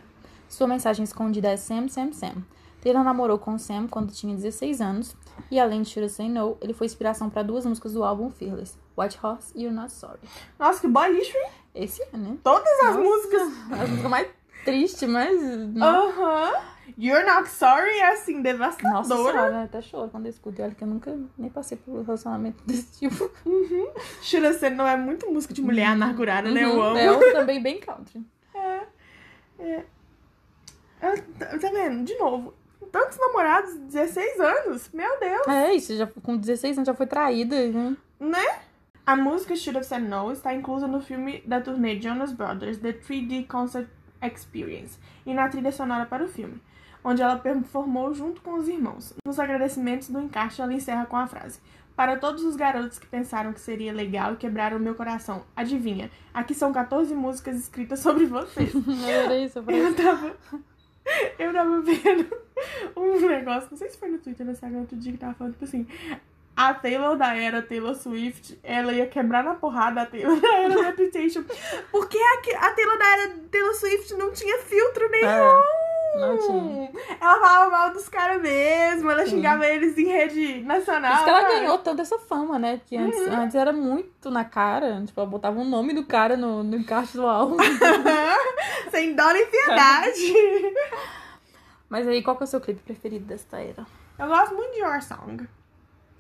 Sua 0.50 0.68
mensagem 0.68 1.04
escondida 1.04 1.50
é 1.50 1.56
Sam, 1.56 1.88
Sam, 1.88 2.12
Sam. 2.12 2.44
Taylor 2.82 3.04
namorou 3.04 3.40
com 3.40 3.58
Sam 3.58 3.88
quando 3.88 4.12
tinha 4.12 4.36
16 4.36 4.82
anos 4.82 5.16
e 5.50 5.58
além 5.58 5.84
de 5.84 5.90
Should 5.90 6.12
Say 6.12 6.28
No, 6.28 6.58
ele 6.60 6.74
foi 6.74 6.86
inspiração 6.86 7.30
para 7.30 7.44
duas 7.44 7.66
músicas 7.66 7.94
do 7.94 8.04
álbum 8.04 8.30
Fearless, 8.30 8.78
White 8.98 9.20
Horse 9.22 9.52
e 9.56 9.64
You're 9.64 9.76
Not 9.76 9.92
Sorry. 9.92 10.20
Nossa, 10.60 10.80
que 10.82 10.88
boy 10.88 11.10
lixo, 11.12 11.36
hein? 11.38 11.50
Esse 11.76 12.02
é, 12.04 12.18
né? 12.18 12.38
Todas 12.44 12.68
as 12.82 12.96
Nossa. 12.96 13.00
músicas. 13.00 13.42
A 13.82 13.88
música 13.88 14.10
mais 14.10 14.28
triste, 14.64 15.08
mas... 15.08 15.36
Aham. 15.82 16.52
You're 16.98 17.26
Not 17.26 17.50
Sorry 17.50 17.98
é 18.00 18.12
assim, 18.14 18.34
Nossa 18.36 18.44
devastadora. 18.44 19.32
senhora, 19.34 19.56
eu 19.56 19.64
até 19.64 19.82
choro 19.82 20.10
quando 20.10 20.26
eu 20.26 20.30
escuto. 20.30 20.62
E 20.62 20.64
Olha 20.64 20.76
que 20.76 20.84
eu 20.84 20.88
nunca 20.88 21.18
nem 21.38 21.50
passei 21.50 21.78
por 21.78 21.92
um 22.00 22.04
relacionamento 22.04 22.62
desse 22.68 23.00
tipo. 23.00 23.32
Should 24.22 24.46
I 24.48 24.54
Say 24.54 24.70
No 24.70 24.86
é 24.86 24.96
muito 24.98 25.30
música 25.32 25.54
de 25.54 25.62
mulher 25.62 25.88
amargurada, 25.88 26.52
né? 26.52 26.64
Eu 26.64 26.72
Uhum. 26.76 26.84
amo. 26.84 26.98
É 26.98 27.12
um 27.12 27.34
também 27.34 27.62
bem 27.64 27.80
country. 27.80 28.22
Ah, 28.56 28.84
Tá 31.40 31.58
tá 31.58 31.70
vendo? 31.72 32.04
De 32.06 32.16
novo. 32.18 32.54
Tantos 32.92 33.18
namorados, 33.18 33.74
16 33.76 34.40
anos. 34.40 34.90
Meu 34.94 35.20
Deus. 35.20 35.48
É, 35.48 35.74
isso, 35.74 35.96
já, 35.96 36.06
com 36.06 36.38
16 36.38 36.78
anos 36.78 36.88
já 36.88 36.94
foi 36.94 37.08
traída, 37.08 37.56
né? 37.70 37.98
Né? 38.20 38.60
A 39.06 39.18
música 39.18 39.54
Should 39.54 39.78
Have 39.78 39.86
Said 39.86 40.08
No 40.08 40.32
está 40.32 40.54
inclusa 40.54 40.88
no 40.88 41.02
filme 41.02 41.44
da 41.46 41.60
turnê 41.60 42.00
Jonas 42.00 42.32
Brothers, 42.32 42.78
The 42.78 42.94
3D 42.94 43.46
Concert 43.48 43.90
Experience, 44.22 44.98
e 45.26 45.34
na 45.34 45.50
trilha 45.50 45.74
sonora 45.74 46.06
para 46.06 46.24
o 46.24 46.28
filme, 46.30 46.62
onde 47.04 47.22
ela 47.22 47.36
performou 47.36 48.14
junto 48.14 48.42
com 48.42 48.54
os 48.54 48.70
irmãos. 48.70 49.14
Nos 49.26 49.40
agradecimentos 49.40 50.08
do 50.08 50.22
encaixe, 50.22 50.62
ela 50.62 50.74
encerra 50.74 51.06
com 51.06 51.18
a 51.18 51.28
frase: 51.28 51.60
Para 51.98 52.16
todos 52.16 52.46
os 52.46 52.56
garotos 52.56 52.98
que 52.98 53.06
pensaram 53.06 53.52
que 53.52 53.60
seria 53.60 53.92
legal 53.92 54.36
e 54.36 54.38
quebraram 54.38 54.80
meu 54.80 54.96
coração, 54.96 55.44
adivinha, 55.54 56.10
aqui 56.34 56.54
são 56.54 56.72
14 56.72 57.14
músicas 57.14 57.58
escritas 57.58 58.00
sobre 58.00 58.26
vocês. 58.26 58.72
Era 59.06 59.38
isso, 59.38 59.60
eu 59.60 59.64
falei, 59.64 59.86
Eu 59.86 59.96
tava. 59.96 60.38
Eu 61.38 61.52
tava 61.52 61.82
vendo 61.82 62.38
um 62.96 63.28
negócio, 63.28 63.68
não 63.70 63.78
sei 63.78 63.90
se 63.90 63.98
foi 63.98 64.08
no 64.08 64.20
Twitter, 64.20 64.46
no 64.46 64.54
Instagram, 64.54 64.80
outro 64.80 64.96
dia 64.96 65.12
que 65.12 65.18
tava 65.18 65.34
falando, 65.34 65.52
tipo 65.52 65.66
assim. 65.66 65.86
A 66.56 66.74
Taylor 66.74 67.16
da 67.18 67.36
era 67.36 67.62
Taylor 67.64 67.96
Swift, 67.96 68.60
ela 68.64 68.94
ia 68.94 69.08
quebrar 69.08 69.44
na 69.44 69.56
porrada 69.56 70.02
a 70.02 70.06
Taylor 70.06 70.40
da 70.40 70.54
era 70.56 70.82
Reputation. 70.84 71.44
Porque 71.92 72.18
a, 72.18 72.68
a 72.68 72.72
Taylor 72.72 72.98
da 72.98 73.06
era 73.06 73.36
Taylor 73.52 73.74
Swift 73.74 74.14
não 74.14 74.32
tinha 74.32 74.60
filtro 74.60 75.10
nenhum. 75.10 75.28
É, 75.28 76.20
não 76.20 76.38
tinha. 76.38 76.92
Ela 77.20 77.40
falava 77.40 77.72
mal 77.72 77.90
dos 77.92 78.08
caras 78.08 78.40
mesmo, 78.40 79.10
ela 79.10 79.24
Sim. 79.26 79.32
xingava 79.32 79.66
eles 79.66 79.98
em 79.98 80.06
rede 80.06 80.62
nacional. 80.62 81.10
Por 81.10 81.16
isso 81.16 81.24
que 81.24 81.30
ela 81.32 81.42
sabe? 81.42 81.54
ganhou 81.56 81.78
tanto 81.80 82.02
essa 82.04 82.20
fama, 82.20 82.60
né? 82.60 82.80
Que 82.86 82.98
antes, 82.98 83.20
Uhum. 83.20 83.34
antes 83.36 83.56
era 83.56 83.74
muito 83.74 84.30
na 84.30 84.46
cara. 84.46 85.02
Tipo, 85.08 85.22
ela 85.22 85.30
botava 85.30 85.60
o 85.60 85.64
nome 85.66 85.92
do 85.94 86.06
cara 86.06 86.38
no, 86.38 86.62
no 86.64 86.76
encaixe 86.78 87.18
do 87.18 87.26
álbum. 87.26 87.58
Sem 88.92 89.16
dó 89.16 89.32
nem 89.34 89.48
piedade. 89.48 90.34
Mas 91.90 92.08
aí, 92.08 92.22
qual 92.22 92.36
que 92.38 92.44
é 92.44 92.46
o 92.46 92.48
seu 92.48 92.62
clipe 92.62 92.82
preferido 92.84 93.26
desta 93.26 93.58
era? 93.60 93.86
Eu 94.20 94.28
gosto 94.28 94.54
muito 94.56 94.74
de 94.74 94.82
Your 94.82 95.02
Song. 95.02 95.48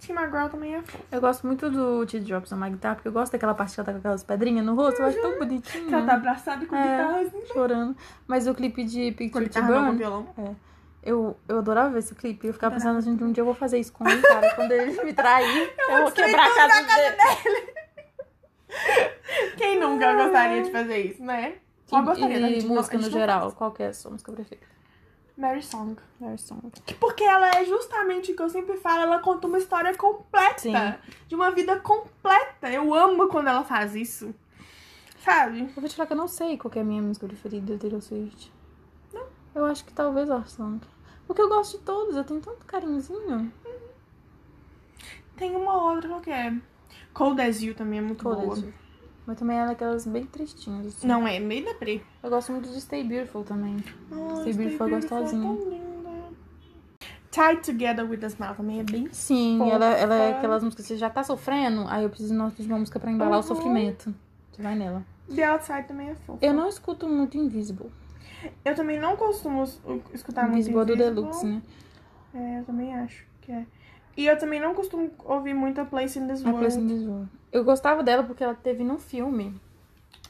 Tim 0.05 0.13
McGraw 0.13 0.49
também 0.49 0.75
é 0.75 0.81
fofo. 0.81 1.03
Eu 1.11 1.21
gosto 1.21 1.47
muito 1.47 1.69
do 1.69 2.05
Teardrops 2.05 2.51
on 2.51 2.57
My 2.57 2.69
Guitar, 2.69 2.95
porque 2.95 3.07
eu 3.07 3.11
gosto 3.11 3.31
daquela 3.31 3.53
parte 3.53 3.73
que 3.73 3.79
ela 3.79 3.85
tá 3.85 3.91
com 3.93 3.99
aquelas 3.99 4.23
pedrinhas 4.23 4.65
no 4.65 4.75
rosto. 4.75 5.01
Eu 5.01 5.07
acho 5.07 5.21
tão 5.21 5.39
bonitinho. 5.39 5.87
Que 5.87 5.93
ela 5.93 6.05
tá 6.05 6.13
abraçada 6.15 6.65
com 6.65 6.75
É. 6.75 6.81
guitarra 6.81 7.19
assim. 7.21 7.45
Chorando. 7.53 7.97
Mas 8.27 8.45
o 8.47 8.53
clipe 8.53 8.83
de 8.83 9.11
Picture 9.13 9.45
to 9.45 9.49
guitarra 9.49 9.69
não, 9.71 9.85
Burn, 9.85 9.97
violão. 9.97 10.27
eu, 11.01 11.37
eu 11.47 11.57
adorava 11.59 11.89
ver 11.91 11.99
esse 11.99 12.13
clipe. 12.15 12.47
Eu 12.47 12.53
ficava 12.53 12.75
pensando 12.75 12.97
assim, 12.99 13.11
um 13.11 13.31
dia 13.31 13.41
eu 13.41 13.45
vou 13.45 13.53
fazer 13.53 13.79
isso 13.79 13.93
com 13.93 14.07
ele, 14.07 14.21
cara. 14.21 14.53
Quando 14.55 14.71
ele 14.73 15.01
me 15.03 15.13
trair, 15.13 15.73
eu, 15.79 15.95
vou 15.97 16.03
destruir 16.05 16.25
quebrar 16.27 16.47
a 16.47 16.55
casa 16.55 16.81
na 16.81 16.87
casa 16.87 17.41
dele. 17.43 17.73
Quem 19.57 19.79
nunca 19.79 20.13
gostaria 20.15 20.63
de 20.63 20.71
fazer 20.71 20.97
isso, 20.97 21.23
né? 21.23 21.53
Só 21.85 22.01
gostaria 22.01 22.39
da 22.39 22.49
E, 22.49 22.53
gente 22.55 22.65
e 22.65 22.67
não- 22.67 22.75
música 22.75 22.95
a 22.95 22.97
no 22.97 23.03
gente 23.03 23.13
não 23.13 23.19
geral, 23.19 23.51
qual 23.51 23.71
que 23.71 23.83
é 23.83 23.87
a 23.87 23.93
sua 23.93 24.11
música 24.11 24.31
preferida? 24.31 24.65
Mary 25.35 25.63
Song. 25.63 25.95
Mary 26.19 26.37
Song. 26.37 26.61
Porque 26.99 27.23
ela 27.23 27.49
é 27.49 27.65
justamente 27.65 28.31
o 28.31 28.35
que 28.35 28.41
eu 28.41 28.49
sempre 28.49 28.77
falo, 28.77 29.03
ela 29.03 29.19
conta 29.19 29.47
uma 29.47 29.57
história 29.57 29.95
completa. 29.95 30.59
Sim. 30.59 30.73
De 31.27 31.35
uma 31.35 31.51
vida 31.51 31.79
completa. 31.79 32.69
Eu 32.69 32.93
amo 32.93 33.27
quando 33.27 33.47
ela 33.47 33.63
faz 33.63 33.95
isso. 33.95 34.33
Sabe? 35.19 35.61
Eu 35.61 35.81
vou 35.81 35.89
te 35.89 35.95
falar 35.95 36.07
que 36.07 36.13
eu 36.13 36.17
não 36.17 36.27
sei 36.27 36.57
qual 36.57 36.71
que 36.71 36.79
é 36.79 36.81
a 36.81 36.85
minha 36.85 37.01
música 37.01 37.25
preferida 37.25 37.73
da 37.73 37.79
Taylor 37.79 38.01
Swift. 38.01 38.51
Não. 39.13 39.25
Eu 39.55 39.65
acho 39.65 39.85
que 39.85 39.93
talvez 39.93 40.29
Our 40.29 40.47
Song. 40.47 40.85
Porque 41.25 41.41
eu 41.41 41.49
gosto 41.49 41.77
de 41.77 41.83
todos, 41.83 42.15
eu 42.15 42.23
tenho 42.23 42.41
tanto 42.41 42.65
carinhozinho. 42.65 43.51
Tem 45.35 45.55
uma 45.55 45.91
outra 45.91 46.09
qualquer. 46.09 46.53
Cold 47.13 47.41
as 47.41 47.61
You 47.61 47.73
também 47.73 47.99
é 47.99 48.01
muito 48.01 48.23
Cold 48.23 48.45
boa. 48.45 48.73
Mas 49.25 49.37
também 49.37 49.57
é 49.57 49.65
daquelas 49.65 50.05
bem 50.05 50.25
tristinhas. 50.25 50.87
assim. 50.87 51.07
Não, 51.07 51.25
é 51.27 51.39
meio 51.39 51.63
deprê. 51.65 52.01
Eu 52.21 52.29
gosto 52.29 52.51
muito 52.51 52.69
de 52.69 52.81
Stay 52.81 53.03
Beautiful 53.03 53.43
também. 53.43 53.77
Oh, 54.11 54.35
Stay 54.41 54.53
Beautiful 54.53 54.87
é 54.87 54.89
gostosinha. 54.91 55.41
tão 55.57 55.69
linda. 55.69 55.83
Tied 57.31 57.61
Together 57.65 58.07
with 58.07 58.23
a 58.23 58.27
Smile 58.27 58.53
também 58.55 58.79
é 58.79 58.83
bem... 58.83 59.07
Sim, 59.11 59.57
Fofa. 59.57 59.71
ela, 59.71 59.85
ela 59.85 60.15
é 60.15 60.37
aquelas 60.37 60.61
músicas 60.63 60.85
que 60.85 60.93
você 60.93 60.97
já 60.99 61.09
tá 61.09 61.23
sofrendo, 61.23 61.85
aí 61.87 62.03
eu 62.03 62.09
preciso 62.09 62.33
de 62.33 62.67
uma 62.67 62.77
música 62.79 62.99
pra 62.99 63.09
embalar 63.09 63.33
o 63.33 63.35
Uhum. 63.37 63.43
sofrimento. 63.43 64.13
Você 64.51 64.61
vai 64.61 64.75
nela. 64.75 65.03
The 65.33 65.43
Outside 65.45 65.87
também 65.87 66.09
é 66.09 66.15
fofa. 66.15 66.45
Eu 66.45 66.53
não 66.53 66.67
escuto 66.69 67.07
muito 67.07 67.37
Invisible. 67.37 67.89
Eu 68.63 68.75
também 68.75 68.99
não 68.99 69.15
costumo 69.15 69.63
es- 69.63 69.81
escutar 70.13 70.43
muito 70.43 70.55
Invisible 70.69 70.81
é 70.81 70.85
do 70.85 70.93
Invisible. 70.93 71.15
Deluxe, 71.21 71.45
né? 71.47 71.61
É, 72.35 72.59
eu 72.59 72.65
também 72.65 72.93
acho 72.93 73.25
que 73.41 73.51
é. 73.51 73.65
E 74.15 74.25
eu 74.27 74.37
também 74.37 74.59
não 74.59 74.73
costumo 74.75 75.09
ouvir 75.25 75.53
muito 75.53 75.81
a 75.81 75.85
Place 75.85 76.19
in 76.19 76.27
This 76.27 76.41
A 76.45 76.49
World. 76.49 76.59
Place 76.59 76.79
in 76.79 76.87
This 76.87 77.07
World. 77.07 77.29
Eu 77.51 77.63
gostava 77.63 78.03
dela 78.03 78.23
porque 78.23 78.43
ela 78.43 78.53
teve 78.53 78.83
num 78.83 78.99
filme. 78.99 79.59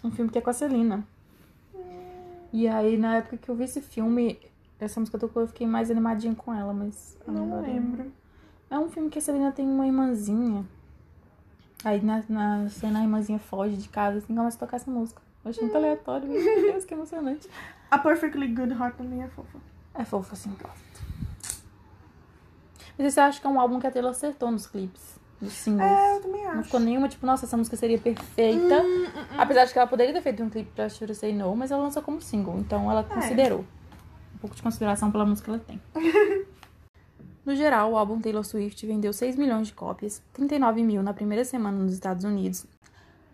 Um 0.04 0.12
filme 0.12 0.30
que 0.32 0.38
é 0.38 0.42
com 0.42 0.50
a 0.50 0.54
Celina. 0.54 1.06
E 2.52 2.68
aí, 2.68 2.98
na 2.98 3.18
época 3.18 3.38
que 3.38 3.50
eu 3.50 3.56
vi 3.56 3.64
esse 3.64 3.82
filme, 3.82 4.40
essa 4.80 5.00
música 5.00 5.18
tocou, 5.18 5.42
eu 5.42 5.48
fiquei 5.48 5.66
mais 5.66 5.90
animadinha 5.90 6.36
com 6.36 6.54
ela, 6.54 6.74
mas. 6.74 7.18
Não 7.28 7.44
agora- 7.46 7.62
lembro. 7.68 8.12
É 8.70 8.78
um 8.78 8.90
filme 8.90 9.10
que 9.10 9.20
a 9.20 9.22
Celina 9.22 9.52
tem 9.52 9.68
uma 9.68 9.86
irmãzinha. 9.86 10.66
Aí 11.84 12.02
na, 12.02 12.24
na 12.30 12.70
cena 12.70 13.00
a 13.00 13.04
irmãzinha 13.04 13.38
foge 13.38 13.76
de 13.76 13.90
casa 13.90 14.20
assim 14.20 14.34
começa 14.34 14.56
a 14.58 14.60
tocar 14.60 14.78
essa 14.78 14.90
música. 14.90 15.22
Eu 15.44 15.50
achei 15.50 15.64
muito 15.64 15.76
aleatório, 15.76 16.28
meu 16.30 16.42
Deus, 16.42 16.86
que 16.86 16.94
emocionante. 16.94 17.48
A 17.92 18.00
Perfectly 18.00 18.48
Good 18.48 18.72
Heart 18.74 18.96
também 18.96 19.22
é 19.22 19.28
fofa. 19.28 19.60
É 19.94 20.04
fofo 20.06 20.34
assim, 20.34 20.50
gosto. 20.52 20.93
Mas 22.98 23.18
eu 23.18 23.24
acho 23.24 23.42
que 23.42 23.48
é 23.48 23.50
um 23.50 23.60
álbum 23.60 23.80
que 23.80 23.88
a 23.88 23.92
Taylor 23.92 24.12
acertou 24.12 24.52
nos 24.52 24.68
clipes, 24.68 25.20
nos 25.42 25.54
singles. 25.54 25.90
É, 25.90 26.16
eu 26.18 26.22
também 26.22 26.44
Não 26.44 26.52
acho. 26.52 26.64
ficou 26.64 26.80
nenhuma, 26.80 27.10
tipo, 27.10 27.26
nossa, 27.26 27.46
essa 27.46 27.58
música 27.58 27.76
seria 27.76 27.98
perfeita. 27.98 28.82
Hum, 28.84 29.06
Apesar 29.38 29.66
de 29.66 29.74
que 29.74 29.80
ela 29.80 29.88
poderia 29.88 30.14
ter 30.14 30.22
feito 30.22 30.44
um 30.44 30.50
clipe 30.50 30.72
pra 30.76 30.86
I 30.88 31.16
Say 31.16 31.34
No, 31.34 31.56
mas 31.56 31.72
ela 31.72 31.82
lançou 31.84 32.02
como 32.04 32.22
single, 32.22 32.58
então 32.60 32.90
ela 32.92 33.02
É. 33.02 33.04
considerou. 33.14 33.66
Um 34.36 34.38
pouco 34.40 34.56
de 34.56 34.62
consideração 34.62 35.12
pela 35.12 35.26
música 35.26 35.46
que 35.46 35.52
ela 35.52 35.60
tem. 35.60 35.82
No 37.46 37.54
geral, 37.56 37.92
o 37.92 37.98
álbum 37.98 38.22
Taylor 38.22 38.44
Swift 38.46 38.86
vendeu 38.88 39.12
6 39.12 39.36
milhões 39.36 39.68
de 39.68 39.74
cópias, 39.74 40.22
39 40.32 40.82
mil 40.82 41.04
na 41.04 41.14
primeira 41.14 41.44
semana 41.44 41.78
nos 41.78 41.92
Estados 41.92 42.24
Unidos, 42.24 42.66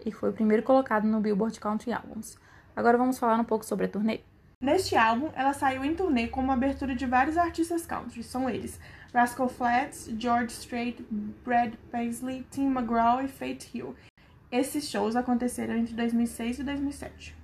e 0.03 0.11
foi 0.11 0.31
o 0.31 0.33
primeiro 0.33 0.63
colocado 0.63 1.05
no 1.05 1.19
Billboard 1.21 1.59
Country 1.59 1.93
Albums. 1.93 2.35
Agora 2.75 2.97
vamos 2.97 3.19
falar 3.19 3.39
um 3.39 3.43
pouco 3.43 3.63
sobre 3.63 3.85
a 3.85 3.87
turnê. 3.87 4.21
Neste 4.61 4.95
álbum, 4.95 5.29
ela 5.35 5.53
saiu 5.53 5.85
em 5.85 5.93
turnê 5.93 6.27
com 6.27 6.41
uma 6.41 6.53
abertura 6.53 6.95
de 6.95 7.05
vários 7.05 7.37
artistas 7.37 7.85
country. 7.85 8.23
São 8.23 8.49
eles 8.49 8.79
Rascal 9.13 9.49
Flatts, 9.49 10.09
George 10.19 10.51
Strait, 10.53 11.03
Brad 11.43 11.73
Paisley, 11.91 12.45
Tim 12.51 12.67
McGraw 12.67 13.23
e 13.23 13.27
Faith 13.27 13.73
Hill. 13.73 13.95
Esses 14.51 14.87
shows 14.87 15.15
aconteceram 15.15 15.75
entre 15.75 15.93
2006 15.95 16.59
e 16.59 16.63
2007. 16.63 17.35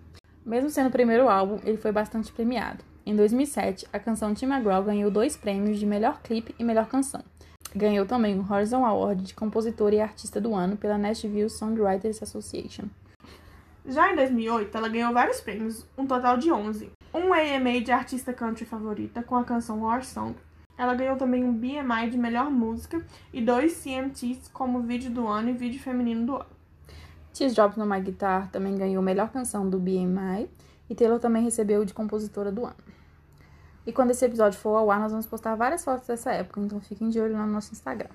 Mesmo 0.46 0.70
sendo 0.70 0.90
o 0.90 0.92
primeiro 0.92 1.28
álbum, 1.28 1.60
ele 1.64 1.78
foi 1.78 1.92
bastante 1.92 2.32
premiado. 2.32 2.84
Em 3.04 3.16
2007, 3.16 3.88
a 3.92 4.00
canção 4.00 4.34
Tim 4.34 4.46
McGraw 4.46 4.84
ganhou 4.84 5.10
dois 5.10 5.36
prêmios 5.36 5.80
de 5.80 5.86
melhor 5.86 6.22
clipe 6.22 6.54
e 6.60 6.64
melhor 6.64 6.88
canção. 6.88 7.24
Ganhou 7.76 8.06
também 8.06 8.40
o 8.40 8.46
Horizon 8.52 8.86
Award 8.86 9.24
de 9.24 9.34
compositor 9.34 9.92
e 9.92 10.00
artista 10.00 10.40
do 10.40 10.54
ano 10.54 10.78
pela 10.78 10.98
Nashville 10.98 11.50
Songwriters 11.50 12.22
Association. 12.22 12.86
Já 13.88 14.12
em 14.12 14.16
2008, 14.16 14.76
ela 14.78 14.88
ganhou 14.88 15.14
vários 15.14 15.42
prêmios, 15.42 15.86
um 15.98 16.06
total 16.06 16.38
de 16.38 16.52
11. 16.52 16.92
Um 17.14 17.34
AMA 17.34 17.82
de 17.82 17.92
artista 17.92 18.34
country 18.34 18.66
favorita 18.66 19.22
com 19.22 19.36
a 19.36 19.44
canção 19.44 19.82
War 19.82 20.04
Song. 20.04 20.36
Ela 20.78 20.94
ganhou 20.94 21.16
também 21.16 21.44
um 21.44 21.54
BMI 21.54 22.10
de 22.10 22.18
melhor 22.18 22.50
música 22.52 23.06
e 23.32 23.42
dois 23.42 23.82
CMTs 23.82 24.50
como 24.50 24.82
vídeo 24.82 25.10
do 25.10 25.28
ano 25.28 25.50
e 25.50 25.54
vídeo 25.54 25.80
feminino 25.80 26.26
do 26.26 26.36
ano. 26.36 26.56
Teardrops 27.34 27.78
no 27.78 27.86
My 27.86 28.00
Guitar 28.00 28.50
também 28.50 28.76
ganhou 28.76 29.02
melhor 29.02 29.30
canção 29.30 29.70
do 29.70 29.80
BMI 29.80 30.50
e 30.90 30.96
Taylor 30.96 31.20
também 31.20 31.44
recebeu 31.44 31.82
o 31.82 31.86
de 31.86 31.94
compositora 31.94 32.52
do 32.52 32.66
ano. 32.66 32.76
E 33.86 33.94
quando 33.94 34.12
esse 34.12 34.26
episódio 34.26 34.58
for 34.60 34.76
ao 34.76 34.90
ar, 34.90 35.00
nós 35.00 35.12
vamos 35.12 35.26
postar 35.28 35.56
várias 35.56 35.84
fotos 35.84 36.08
dessa 36.08 36.32
época, 36.32 36.60
então 36.60 36.80
fiquem 36.82 37.10
de 37.10 37.20
olho 37.20 37.38
no 37.38 37.46
nosso 37.46 37.72
Instagram. 37.72 38.10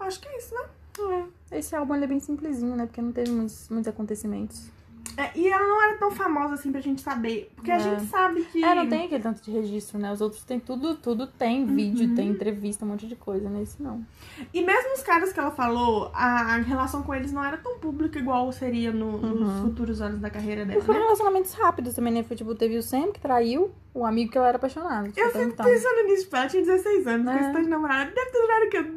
Acho 0.00 0.20
que 0.20 0.28
é 0.28 0.38
isso, 0.38 0.54
né? 0.54 1.28
Esse 1.50 1.76
álbum 1.76 1.94
é 1.94 2.06
bem 2.06 2.20
simplesinho, 2.20 2.74
né? 2.74 2.86
Porque 2.86 3.02
não 3.02 3.12
teve 3.12 3.30
muitos, 3.30 3.68
muitos 3.68 3.88
acontecimentos. 3.88 4.70
É, 5.16 5.30
e 5.38 5.48
ela 5.48 5.66
não 5.66 5.82
era 5.82 5.96
tão 5.98 6.10
famosa 6.10 6.54
assim 6.54 6.72
pra 6.72 6.80
gente 6.80 7.00
saber. 7.02 7.50
Porque 7.54 7.70
a 7.70 7.76
É. 7.76 7.78
gente 7.78 8.04
sabe 8.06 8.42
que. 8.44 8.64
É, 8.64 8.74
não 8.74 8.88
tem 8.88 9.04
aquele 9.06 9.22
tanto 9.22 9.42
de 9.42 9.50
registro, 9.50 9.98
né? 9.98 10.10
Os 10.12 10.20
outros 10.20 10.42
tem 10.44 10.58
tudo, 10.58 10.94
tudo 10.94 11.26
tem 11.26 11.64
vídeo, 11.66 12.14
tem 12.14 12.28
entrevista, 12.28 12.84
um 12.84 12.88
monte 12.88 13.06
de 13.06 13.16
coisa, 13.16 13.48
nesse 13.50 13.82
não. 13.82 14.04
E 14.52 14.62
mesmo 14.62 14.94
os 14.94 15.02
caras 15.02 15.32
que 15.32 15.38
ela 15.38 15.50
falou, 15.50 16.10
a 16.14 16.56
relação 16.58 17.02
com 17.02 17.14
eles 17.14 17.32
não 17.32 17.44
era 17.44 17.56
tão 17.56 17.78
pública 17.78 18.18
igual 18.18 18.50
seria 18.52 18.90
no- 18.92 19.18
nos 19.18 19.48
Uhum. 19.48 19.62
futuros 19.68 20.00
anos 20.00 20.20
da 20.20 20.30
carreira 20.30 20.62
E 20.62 20.64
dela. 20.66 20.80
foram 20.82 21.00
Né? 21.00 21.04
relacionamentos 21.04 21.52
rápidos 21.54 21.94
também, 21.94 22.12
né? 22.12 22.22
Foi 22.22 22.36
tipo, 22.36 22.54
teve 22.54 22.76
o 22.78 22.82
Sam 22.82 23.12
que 23.12 23.20
traiu 23.20 23.70
o 23.94 24.06
amigo 24.06 24.30
que 24.32 24.38
ela 24.38 24.48
era 24.48 24.56
apaixonada. 24.56 25.08
Tipo, 25.08 25.20
Eu 25.20 25.26
até 25.28 25.38
fico 25.40 25.52
então. 25.52 25.66
pensando 25.66 26.06
nisso, 26.06 26.22
tipo, 26.24 26.36
ela 26.36 26.46
tinha 26.48 26.62
16 26.62 27.06
anos, 27.06 27.28
É. 27.28 27.38
tanto 27.52 27.62
de 27.64 27.68
namorado. 27.68 28.12
Deve 28.14 28.30
ter 28.30 28.40
durado 28.40 28.64
o 28.64 28.70
quê? 28.70 28.92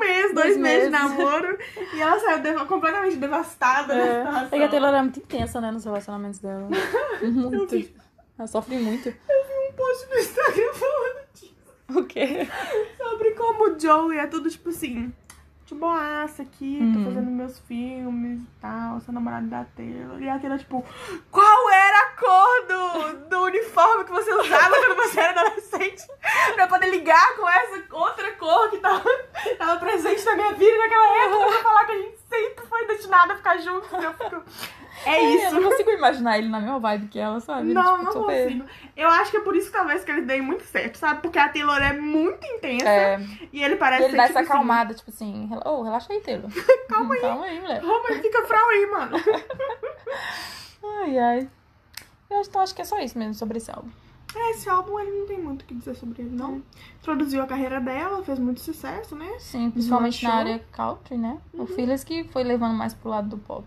Mês, 0.00 0.22
dois, 0.34 0.34
Dois 0.34 0.56
meses 0.56 0.84
de 0.86 0.90
namoro. 0.90 1.58
e 1.94 2.00
ela 2.00 2.18
saiu 2.18 2.66
completamente 2.66 3.16
devastada 3.16 3.94
É, 3.94 4.24
da 4.24 4.42
é 4.46 4.48
que 4.58 4.62
a 4.64 4.68
Taylor 4.68 4.94
é 4.94 5.02
muito 5.02 5.20
intensa, 5.20 5.60
né, 5.60 5.70
nos 5.70 5.84
relacionamentos 5.84 6.40
dela. 6.40 6.68
Muito. 7.22 7.68
vi. 7.70 7.94
Ela 8.38 8.46
sofre 8.48 8.78
muito. 8.78 9.08
Eu 9.08 9.14
vi 9.14 9.68
um 9.70 9.72
post 9.74 10.08
no 10.08 10.16
Instagram 10.18 10.72
falando 10.72 11.26
disso. 11.34 11.54
O 11.94 12.04
quê? 12.04 12.48
Sobre 12.96 13.32
como 13.32 13.70
o 13.74 13.78
Joey 13.78 14.18
é 14.18 14.26
tudo 14.26 14.48
tipo 14.50 14.70
assim. 14.70 15.12
De 15.66 15.74
boaça 15.76 16.42
aqui, 16.42 16.78
tô 16.92 16.98
Uhum. 16.98 17.04
fazendo 17.04 17.30
meus 17.30 17.58
filmes 17.60 18.40
e 18.40 18.46
tal, 18.60 19.00
sou 19.02 19.14
namorado 19.14 19.46
da 19.46 19.64
Taylor. 19.76 20.20
E 20.20 20.28
a 20.28 20.36
Taylor, 20.38 20.58
tipo, 20.58 20.84
qual 21.30 21.49
cor 22.20 22.66
do, 22.68 23.28
do 23.28 23.42
uniforme 23.44 24.04
que 24.04 24.12
você 24.12 24.32
usava 24.32 24.76
quando 24.76 24.96
você 24.96 25.20
era 25.20 25.40
adolescente? 25.40 26.02
pra 26.54 26.66
poder 26.68 26.90
ligar 26.90 27.36
com 27.36 27.48
essa 27.48 27.82
outra 27.90 28.30
cor 28.32 28.68
que 28.70 28.78
tava, 28.78 29.02
tava 29.58 29.80
presente 29.80 30.24
na 30.26 30.36
minha 30.36 30.52
vida 30.52 30.76
naquela 30.78 31.24
época, 31.24 31.46
pra 31.46 31.62
falar 31.62 31.84
que 31.86 31.92
a 31.92 31.98
gente 31.98 32.18
sempre 32.28 32.66
foi 32.66 32.86
destinado 32.86 33.32
a 33.32 33.36
ficar 33.36 33.56
juntos. 33.58 33.90
Eu 33.92 34.12
fico, 34.12 34.44
é 35.06 35.24
Eu 35.24 35.30
isso. 35.30 35.54
não 35.54 35.70
consigo 35.70 35.90
imaginar 35.90 36.38
ele 36.38 36.48
na 36.48 36.60
mesma 36.60 36.78
vibe 36.78 37.08
que 37.08 37.18
ela, 37.18 37.40
sabe? 37.40 37.72
Não, 37.72 37.98
Tipo, 37.98 38.04
não 38.18 38.24
consigo. 38.24 38.64
Eu 38.96 39.08
acho 39.08 39.30
que 39.30 39.36
é 39.38 39.40
por 39.40 39.56
isso 39.56 39.68
que 39.70 39.76
talvez 39.76 40.04
que 40.04 40.10
eles 40.10 40.26
deem 40.26 40.42
muito 40.42 40.62
certo, 40.64 40.96
sabe? 40.98 41.22
Porque 41.22 41.38
a 41.38 41.48
Taylor 41.48 41.80
é 41.82 41.94
muito 41.94 42.46
intensa 42.46 42.86
É, 42.88 43.18
e 43.52 43.62
ele 43.64 43.76
parece 43.76 44.02
ele 44.04 44.10
ser, 44.10 44.16
dá 44.18 44.26
tipo 44.26 44.38
essa 44.38 44.40
assim, 44.40 44.50
acalmada, 44.52 44.94
tipo 44.94 45.10
assim, 45.10 45.50
ô, 45.64 45.82
relaxa 45.82 46.12
aí, 46.12 46.20
Taylor. 46.20 46.50
Calma 46.88 47.14
aí. 47.14 47.20
Calma 47.22 47.44
aí, 47.46 47.60
mulher. 47.60 47.80
Como 47.80 48.08
ele 48.12 48.22
fica 48.22 48.42
frau 48.46 48.68
aí, 48.68 48.86
mano? 48.86 49.16
Ai, 51.02 51.18
ai. 51.18 51.48
Eu 52.30 52.40
então 52.42 52.60
acho 52.60 52.74
que 52.74 52.82
é 52.82 52.84
só 52.84 52.98
isso 53.00 53.18
mesmo 53.18 53.34
sobre 53.34 53.58
esse 53.58 53.70
álbum. 53.70 53.88
É, 54.34 54.50
esse 54.52 54.68
álbum 54.68 54.98
ele 55.00 55.10
não 55.10 55.26
tem 55.26 55.40
muito 55.40 55.62
o 55.62 55.64
que 55.64 55.74
dizer 55.74 55.96
sobre 55.96 56.22
ele, 56.22 56.30
não. 56.36 56.62
Introduziu 57.00 57.42
a 57.42 57.46
carreira 57.46 57.80
dela, 57.80 58.22
fez 58.22 58.38
muito 58.38 58.60
sucesso, 58.60 59.16
né? 59.16 59.28
Sim, 59.40 59.70
principalmente 59.72 60.22
na 60.22 60.34
área 60.34 60.64
country, 60.70 61.18
né? 61.18 61.38
O 61.52 61.66
Fearless 61.66 62.06
que 62.06 62.22
foi 62.24 62.44
levando 62.44 62.74
mais 62.74 62.94
pro 62.94 63.10
lado 63.10 63.28
do 63.28 63.38
pop. 63.38 63.66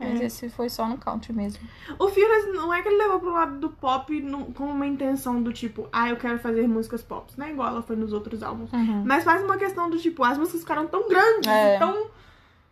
Mas 0.00 0.20
É. 0.20 0.24
esse 0.24 0.48
foi 0.48 0.68
só 0.70 0.88
no 0.88 0.96
country 0.96 1.32
mesmo. 1.34 1.60
O 1.98 2.08
Fearless 2.08 2.48
não 2.52 2.72
é 2.72 2.80
que 2.82 2.88
ele 2.88 2.96
levou 2.96 3.20
pro 3.20 3.32
lado 3.32 3.58
do 3.58 3.68
pop 3.68 4.18
no- 4.22 4.46
com 4.54 4.64
uma 4.64 4.86
intenção 4.86 5.40
do 5.42 5.52
tipo, 5.52 5.86
ah, 5.92 6.08
eu 6.08 6.16
quero 6.16 6.38
fazer 6.38 6.66
músicas 6.66 7.02
pop, 7.02 7.30
não 7.36 7.44
é 7.46 7.50
igual 7.52 7.68
ela 7.68 7.82
foi 7.82 7.94
nos 7.94 8.12
outros 8.14 8.42
álbuns. 8.42 8.72
Uhum. 8.72 9.04
Mas 9.04 9.22
faz 9.24 9.44
uma 9.44 9.58
questão 9.58 9.90
do 9.90 9.98
tipo, 9.98 10.24
as 10.24 10.38
músicas 10.38 10.62
ficaram 10.62 10.86
tão 10.88 11.06
grandes, 11.06 11.46
É. 11.46 11.78
tão. 11.78 12.06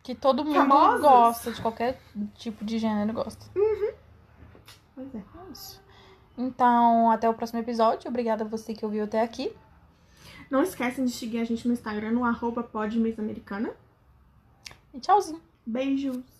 Que 0.02 0.14
todo 0.14 0.42
mundo 0.42 0.54
Famosas? 0.56 1.00
gosta, 1.02 1.52
de 1.52 1.60
qualquer 1.60 2.00
tipo 2.36 2.64
de 2.64 2.78
gênero 2.78 3.12
gosta. 3.12 3.44
Pois 5.00 5.14
é. 5.14 5.18
É 5.18 5.52
isso. 5.52 5.80
Então, 6.36 7.10
até 7.10 7.28
o 7.28 7.34
próximo 7.34 7.60
episódio. 7.60 8.08
Obrigada 8.08 8.44
a 8.44 8.46
você 8.46 8.74
que 8.74 8.84
ouviu 8.84 9.04
até 9.04 9.22
aqui. 9.22 9.52
Não 10.50 10.62
esquecem 10.62 11.04
de 11.04 11.12
seguir 11.12 11.38
a 11.38 11.44
gente 11.44 11.66
no 11.66 11.72
Instagram, 11.72 12.12
no 12.12 12.24
arroba 12.24 12.62
podmissamericana. 12.62 13.70
E 14.92 15.00
tchauzinho. 15.00 15.40
Beijos! 15.64 16.39